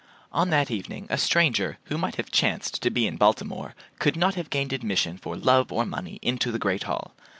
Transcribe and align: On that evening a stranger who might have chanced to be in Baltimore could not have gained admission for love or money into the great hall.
On 0.31 0.49
that 0.49 0.71
evening 0.71 1.05
a 1.11 1.17
stranger 1.19 1.77
who 1.83 1.95
might 1.99 2.15
have 2.15 2.31
chanced 2.31 2.81
to 2.81 2.89
be 2.89 3.05
in 3.05 3.17
Baltimore 3.17 3.75
could 3.99 4.17
not 4.17 4.33
have 4.33 4.49
gained 4.49 4.73
admission 4.73 5.15
for 5.19 5.37
love 5.37 5.71
or 5.71 5.85
money 5.85 6.17
into 6.23 6.51
the 6.51 6.57
great 6.57 6.81
hall. 6.85 7.13